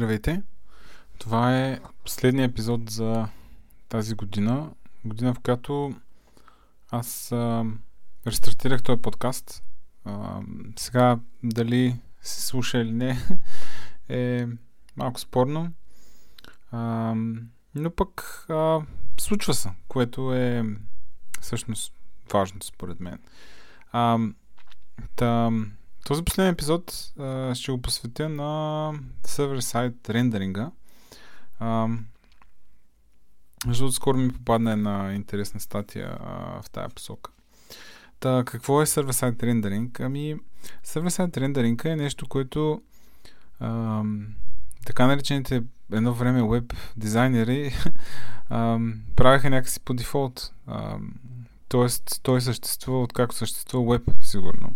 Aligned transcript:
Здравейте! 0.00 0.42
Това 1.18 1.58
е 1.58 1.80
последният 2.04 2.50
епизод 2.50 2.90
за 2.90 3.28
тази 3.88 4.14
година. 4.14 4.70
Година, 5.04 5.34
в 5.34 5.40
която 5.40 5.94
аз 6.90 7.32
а, 7.32 7.64
рестартирах 8.26 8.82
този 8.82 9.02
подкаст. 9.02 9.62
А, 10.04 10.40
сега 10.76 11.18
дали 11.42 12.00
се 12.22 12.46
слуша 12.46 12.78
или 12.78 12.92
не 12.92 13.18
е 14.08 14.46
малко 14.96 15.20
спорно. 15.20 15.72
А, 16.70 17.14
но 17.74 17.90
пък 17.90 18.20
а, 18.48 18.80
случва 19.20 19.54
се, 19.54 19.70
което 19.88 20.34
е 20.34 20.64
всъщност 21.40 21.94
важно 22.32 22.62
според 22.62 23.00
мен. 23.00 23.18
А, 23.92 24.18
та, 25.16 25.50
този 26.04 26.24
последен 26.24 26.52
епизод 26.52 27.12
а, 27.18 27.54
ще 27.54 27.72
го 27.72 27.82
посветя 27.82 28.28
на 28.28 28.92
сервер-сайт 29.24 30.10
рендеринга. 30.10 30.70
защото 33.66 33.92
скоро 33.92 34.18
ми 34.18 34.32
попадна 34.32 34.72
една 34.72 35.14
интересна 35.14 35.60
статия 35.60 36.18
а, 36.20 36.62
в 36.62 36.70
тази 36.70 36.94
посока. 36.94 37.30
Та, 38.20 38.42
какво 38.46 38.82
е 38.82 38.86
сервер-сайт 38.86 39.42
рендеринг? 39.42 40.00
Ами, 40.00 40.36
сервер-сайт 40.82 41.36
рендеринг 41.36 41.84
е 41.84 41.96
нещо, 41.96 42.28
което 42.28 42.82
а, 43.60 44.02
така 44.86 45.06
наречените 45.06 45.62
едно 45.92 46.14
време 46.14 46.42
веб 46.48 46.72
дизайнери 46.96 47.74
правяха 49.16 49.50
някакси 49.50 49.80
по 49.80 49.94
дефолт. 49.94 50.54
А, 50.66 50.98
тоест, 51.68 52.20
той 52.22 52.40
съществува 52.40 53.02
откакто 53.02 53.36
съществува 53.36 53.92
веб, 53.92 54.10
сигурно. 54.22 54.72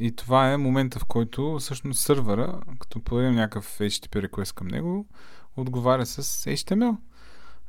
И 0.00 0.16
това 0.16 0.52
е 0.52 0.56
момента, 0.56 0.98
в 0.98 1.04
който 1.04 1.58
всъщност 1.58 2.00
сървъра, 2.00 2.60
като 2.78 3.00
подадем 3.00 3.34
някакъв 3.34 3.78
HTTP 3.78 4.28
request 4.28 4.54
към 4.54 4.68
него, 4.68 5.06
отговаря 5.56 6.06
с 6.06 6.22
HTML. 6.50 6.96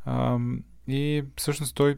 А, 0.06 0.40
и 0.88 1.24
всъщност 1.38 1.76
той 1.76 1.98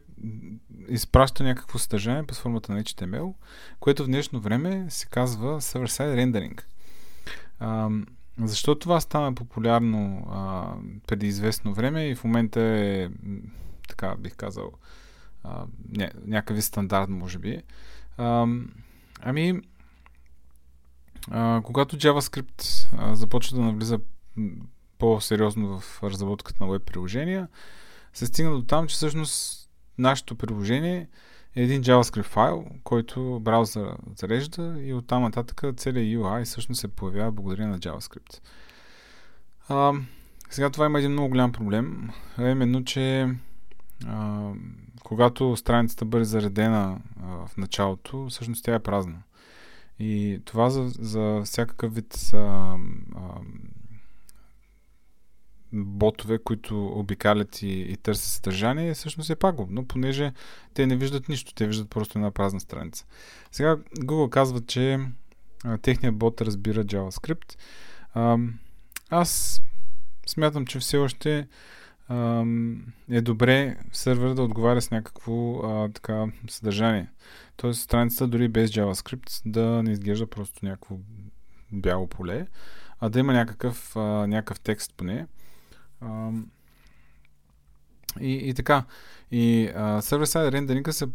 изпраща 0.88 1.44
някакво 1.44 1.78
съдържание 1.78 2.26
под 2.26 2.36
формата 2.36 2.72
на 2.72 2.82
HTML, 2.82 3.34
което 3.80 4.04
в 4.04 4.06
днешно 4.06 4.40
време 4.40 4.86
се 4.88 5.06
казва 5.06 5.60
Server-Side 5.60 6.14
Rendering. 6.14 6.62
А, 7.58 7.90
защо 8.38 8.74
това 8.74 9.00
стана 9.00 9.34
популярно 9.34 10.26
а, 10.30 10.72
преди 11.06 11.26
известно 11.26 11.74
време 11.74 12.08
и 12.08 12.14
в 12.14 12.24
момента 12.24 12.60
е, 12.60 13.08
така 13.88 14.14
бих 14.18 14.36
казал, 14.36 14.72
а, 15.44 15.66
ня, 15.88 16.10
някакъв 16.24 16.64
стандарт, 16.64 17.08
може 17.10 17.38
би. 17.38 17.62
А, 18.16 18.46
ами, 19.24 19.60
а, 21.30 21.60
когато 21.64 21.96
JavaScript 21.96 22.88
а, 22.98 23.14
започва 23.14 23.56
да 23.56 23.62
навлиза 23.62 24.00
по-сериозно 24.98 25.80
в 25.80 26.02
разработката 26.02 26.64
на 26.64 26.70
веб 26.70 26.82
приложения, 26.82 27.48
се 28.12 28.26
стигна 28.26 28.52
до 28.52 28.62
там, 28.62 28.86
че 28.86 28.94
всъщност 28.94 29.68
нашето 29.98 30.34
приложение 30.34 31.08
е 31.56 31.62
един 31.62 31.82
JavaScript 31.82 32.22
файл, 32.22 32.66
който 32.84 33.40
браузър 33.40 33.96
зарежда 34.16 34.76
и 34.80 34.94
оттам 34.94 35.22
нататък 35.22 35.76
целият 35.76 36.22
UI 36.22 36.44
всъщност 36.44 36.80
се 36.80 36.88
появява 36.88 37.32
благодарение 37.32 37.72
на 37.72 37.78
JavaScript. 37.78 38.40
А, 39.68 39.92
сега 40.50 40.70
това 40.70 40.86
има 40.86 40.98
един 40.98 41.12
много 41.12 41.28
голям 41.28 41.52
проблем, 41.52 42.10
а 42.36 42.48
именно, 42.48 42.84
че 42.84 43.28
а, 44.06 44.50
когато 45.04 45.56
страницата 45.56 46.04
бъде 46.04 46.24
заредена 46.24 47.00
а, 47.22 47.46
в 47.46 47.56
началото, 47.56 48.26
всъщност 48.30 48.64
тя 48.64 48.74
е 48.74 48.78
празна. 48.78 49.22
И 49.98 50.40
това 50.44 50.70
за, 50.70 50.88
за 50.88 51.42
всякакъв 51.44 51.94
вид 51.94 52.30
а, 52.32 52.36
а, 52.36 52.76
ботове, 55.72 56.38
които 56.38 56.86
обикалят 56.86 57.62
и, 57.62 57.68
и 57.68 57.96
търсят 57.96 58.30
съдържание, 58.30 58.94
всъщност 58.94 59.30
е 59.30 59.36
пагубно, 59.36 59.86
понеже 59.86 60.32
те 60.74 60.86
не 60.86 60.96
виждат 60.96 61.28
нищо, 61.28 61.54
те 61.54 61.66
виждат 61.66 61.90
просто 61.90 62.18
една 62.18 62.30
празна 62.30 62.60
страница. 62.60 63.06
Сега 63.52 63.76
Google 63.98 64.30
казва, 64.30 64.60
че 64.66 64.98
а, 65.64 65.78
техният 65.78 66.16
бот 66.16 66.40
разбира 66.40 66.84
JavaScript. 66.84 67.58
А, 68.14 68.38
аз 69.10 69.62
смятам, 70.26 70.66
че 70.66 70.78
все 70.78 70.96
още 70.96 71.48
е 73.10 73.20
добре 73.20 73.76
сервер 73.92 74.34
да 74.34 74.42
отговаря 74.42 74.82
с 74.82 74.90
някакво 74.90 75.60
а, 75.66 75.88
така 75.88 76.26
съдържание. 76.48 77.10
Тоест 77.56 77.82
страницата 77.82 78.26
дори 78.26 78.48
без 78.48 78.70
JavaScript 78.70 79.42
да 79.46 79.82
не 79.82 79.92
изглежда 79.92 80.26
просто 80.26 80.64
някакво 80.64 80.96
бяло 81.72 82.06
поле, 82.06 82.46
а 83.00 83.08
да 83.08 83.18
има 83.18 83.32
някакъв, 83.32 83.96
а, 83.96 84.00
някакъв 84.26 84.60
текст 84.60 84.94
по 84.96 85.04
нея. 85.04 85.28
И, 88.20 88.32
и 88.48 88.54
така. 88.54 88.84
И 89.30 89.70
сервер-сайд 90.00 90.52
рендеринга 90.52 90.92
се 90.92 91.06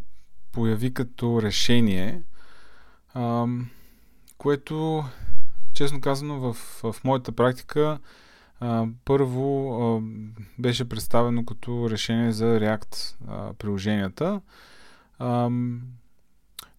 появи 0.52 0.94
като 0.94 1.42
решение, 1.42 2.22
а, 3.14 3.48
което, 4.38 5.04
честно 5.74 6.02
казано, 6.02 6.40
в, 6.40 6.54
в 6.54 6.96
моята 7.04 7.32
практика 7.32 8.00
първо 9.06 9.72
а, 9.74 10.02
беше 10.60 10.90
представено 10.90 11.46
като 11.46 11.90
решение 11.90 12.32
за 12.32 12.46
React 12.46 13.16
а, 13.28 13.54
приложенията. 13.54 14.42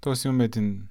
Тоест 0.01 0.25
имаме 0.25 0.45
един 0.45 0.87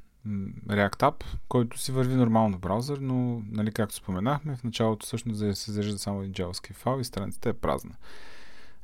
React 0.68 1.00
App, 1.00 1.24
който 1.50 1.80
си 1.80 1.92
върви 1.92 2.16
нормално 2.16 2.58
в 2.58 2.60
браузър, 2.60 2.98
но, 2.98 3.42
нали, 3.52 3.72
както 3.72 3.96
споменахме, 3.96 4.56
в 4.56 4.64
началото 4.64 5.06
всъщност 5.06 5.58
се 5.58 5.72
зарежда 5.72 5.98
само 5.98 6.22
един 6.22 6.34
JavaScript 6.34 6.76
файл 6.76 7.00
и 7.00 7.04
страницата 7.04 7.50
е 7.50 7.54
празна. 7.54 7.96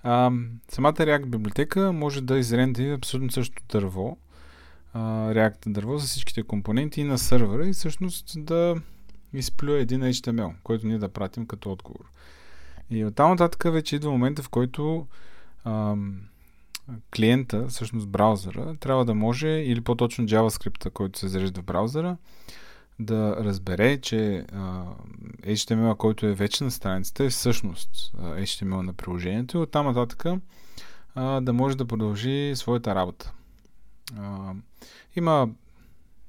А, 0.03 0.31
самата 0.69 0.93
React 0.93 1.25
библиотека 1.25 1.93
може 1.93 2.21
да 2.21 2.37
изренди 2.37 2.89
абсолютно 2.89 3.31
същото 3.31 3.63
дърво, 3.69 4.17
React 4.95 5.69
дърво 5.71 5.97
за 5.97 6.07
всичките 6.07 6.43
компоненти 6.43 7.01
и 7.01 7.03
на 7.03 7.17
сървъра 7.17 7.67
и 7.67 7.73
всъщност 7.73 8.45
да 8.45 8.75
изплюе 9.37 9.79
един 9.79 10.01
HTML, 10.01 10.53
който 10.63 10.87
ние 10.87 10.97
да 10.97 11.09
пратим 11.09 11.47
като 11.47 11.71
отговор. 11.71 12.05
И 12.89 13.05
оттам 13.05 13.29
нататък 13.29 13.73
вече 13.73 13.95
идва 13.95 14.11
момента, 14.11 14.43
в 14.43 14.49
който 14.49 15.07
ам, 15.65 16.21
клиента, 17.15 17.67
всъщност 17.67 18.07
браузъра, 18.07 18.75
трябва 18.79 19.05
да 19.05 19.15
може, 19.15 19.47
или 19.47 19.81
по-точно 19.81 20.25
JavaScript, 20.25 20.89
който 20.89 21.19
се 21.19 21.27
зарежда 21.27 21.61
в 21.61 21.65
браузъра, 21.65 22.17
да 22.99 23.35
разбере, 23.39 24.01
че 24.01 24.45
а, 24.53 24.83
HTML, 25.41 25.97
който 25.97 26.25
е 26.25 26.33
вече 26.33 26.63
на 26.63 26.71
страницата, 26.71 27.23
е 27.23 27.29
всъщност 27.29 28.13
HTML 28.17 28.81
на 28.81 28.93
приложението 28.93 29.57
и 29.57 29.61
оттам 29.61 29.85
нататък 29.85 30.25
а, 31.15 31.41
да 31.41 31.53
може 31.53 31.77
да 31.77 31.85
продължи 31.85 32.53
своята 32.55 32.95
работа. 32.95 33.33
А, 34.17 34.53
има 35.15 35.49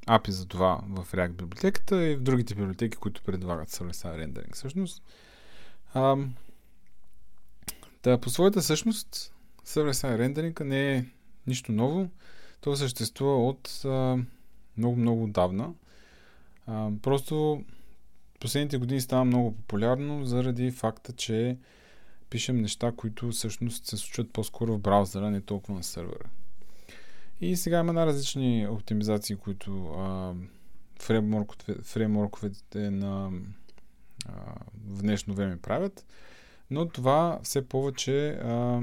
API 0.07 0.31
за 0.31 0.47
това 0.47 0.81
в 0.89 1.13
React 1.13 1.33
библиотеката 1.33 2.07
и 2.07 2.17
в 2.17 2.23
другите 2.23 2.55
библиотеки, 2.55 2.97
които 2.97 3.23
предлагат 3.23 3.71
сервиса 3.71 4.19
рендеринг. 4.19 4.55
Всъщност, 4.55 5.03
а, 5.95 6.17
да, 8.03 8.21
по 8.21 8.31
своята 8.31 8.63
същност 8.63 9.35
Server-side 9.65 10.19
рендеринга 10.19 10.65
не 10.65 10.97
е 10.97 11.05
нищо 11.47 11.73
ново. 11.73 12.11
То 12.61 12.77
съществува 12.77 13.49
от 13.49 13.83
много-много 14.77 15.25
отдавна. 15.25 15.75
А, 16.67 16.91
просто 17.03 17.65
последните 18.41 18.79
години 18.79 19.01
става 19.01 19.25
много 19.25 19.57
популярно 19.57 20.25
заради 20.25 20.71
факта, 20.71 21.13
че 21.13 21.59
пишем 22.31 22.57
неща, 22.57 22.93
които 22.97 23.31
всъщност 23.31 23.87
се 23.87 23.97
случват 23.97 24.33
по-скоро 24.33 24.75
в 24.75 24.81
браузъра, 24.81 25.31
не 25.31 25.41
толкова 25.41 25.75
на 25.75 25.85
сервера. 25.85 26.31
И 27.41 27.57
сега 27.57 27.81
има 27.81 27.93
най-различни 27.93 28.69
оптимизации, 28.71 29.37
които 29.37 29.71
фреймворковете 31.83 32.91
на 32.91 33.31
а, 34.27 34.33
в 34.87 35.03
днешно 35.03 35.35
време 35.35 35.57
правят, 35.57 36.07
но 36.71 36.89
това 36.89 37.41
все 37.43 37.69
повече 37.69 38.29
а, 38.29 38.81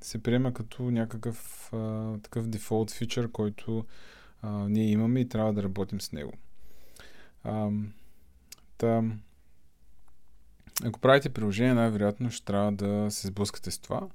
се 0.00 0.22
приема 0.22 0.54
като 0.54 0.82
някакъв 0.82 1.70
а, 1.72 2.18
такъв 2.18 2.48
дефолт 2.48 2.90
фичър, 2.90 3.30
който 3.30 3.84
а, 4.42 4.68
ние 4.68 4.90
имаме 4.90 5.20
и 5.20 5.28
трябва 5.28 5.52
да 5.52 5.62
работим 5.62 6.00
с 6.00 6.12
него. 6.12 6.32
А, 7.44 7.70
та, 8.78 9.02
ако 10.84 11.00
правите 11.00 11.28
приложение, 11.28 11.74
най-вероятно 11.74 12.30
ще 12.30 12.44
трябва 12.44 12.72
да 12.72 13.10
се 13.10 13.26
сблъскате 13.26 13.70
с 13.70 13.78
това. 13.78 14.08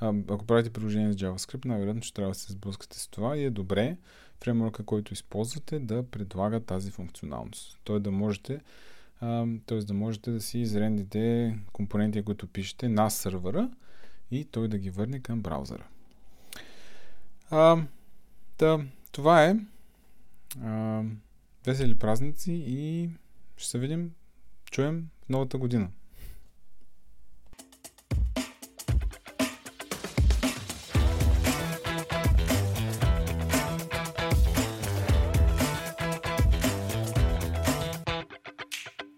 Ако 0.00 0.44
правите 0.44 0.70
приложение 0.70 1.12
с 1.12 1.16
JavaScript, 1.16 1.64
най-вероятно 1.64 2.02
ще 2.02 2.14
трябва 2.14 2.30
да 2.30 2.38
се 2.38 2.52
сблъскате 2.52 2.98
с 2.98 3.08
това 3.08 3.36
и 3.36 3.44
е 3.44 3.50
добре 3.50 3.96
фреймворка, 4.40 4.84
който 4.84 5.12
използвате, 5.12 5.78
да 5.78 6.02
предлага 6.02 6.60
тази 6.60 6.90
функционалност. 6.90 7.78
Той 7.84 8.00
да 8.00 8.10
можете 8.10 8.60
т.е. 9.66 9.78
да 9.78 9.94
можете 9.94 10.30
да 10.30 10.40
си 10.40 10.58
изрендите 10.58 11.54
компоненти, 11.72 12.22
които 12.22 12.46
пишете 12.46 12.88
на 12.88 13.10
сървъра, 13.10 13.70
и 14.30 14.44
той 14.44 14.68
да 14.68 14.78
ги 14.78 14.90
върне 14.90 15.20
към 15.20 15.42
браузъра. 15.42 15.86
А, 17.50 17.82
да, 18.58 18.84
това 19.12 19.44
е. 19.44 19.56
А, 20.62 21.02
весели 21.66 21.94
празници 21.94 22.52
и 22.52 23.10
ще 23.56 23.70
се 23.70 23.78
видим, 23.78 24.12
чуем 24.70 25.08
в 25.24 25.28
новата 25.28 25.58
година. 25.58 25.88